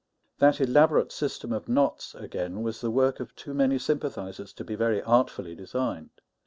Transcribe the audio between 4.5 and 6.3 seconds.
to be very artfully designed.